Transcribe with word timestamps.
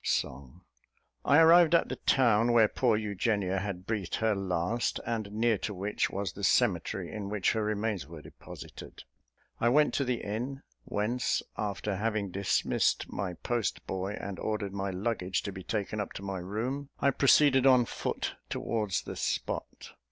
Song. 0.03 0.61
I 1.23 1.37
arrived 1.37 1.75
at 1.75 1.87
the 1.89 1.95
town 1.97 2.53
where 2.53 2.67
poor 2.67 2.97
Eugenia 2.97 3.59
had 3.59 3.85
breathed 3.85 4.15
her 4.15 4.33
last, 4.33 4.99
and 5.05 5.31
near 5.31 5.59
to 5.59 5.75
which 5.75 6.09
was 6.09 6.33
the 6.33 6.43
cemetery 6.43 7.11
in 7.13 7.29
which 7.29 7.51
her 7.51 7.63
remains 7.63 8.07
were 8.07 8.23
deposited. 8.23 9.03
I 9.59 9.69
went 9.69 9.93
to 9.93 10.03
the 10.03 10.23
inn, 10.23 10.63
whence, 10.85 11.43
after 11.55 11.97
having 11.97 12.31
dismissed 12.31 13.13
my 13.13 13.33
post 13.35 13.85
boy 13.85 14.13
and 14.19 14.39
ordered 14.39 14.73
my 14.73 14.89
luggage 14.89 15.43
to 15.43 15.51
be 15.51 15.61
taken 15.61 15.99
up 15.99 16.13
to 16.13 16.23
my 16.23 16.39
room, 16.39 16.89
I 16.99 17.11
proceeded 17.11 17.67
on 17.67 17.85
foot 17.85 18.33
towards 18.49 19.03
the 19.03 19.15
spot. 19.15 19.91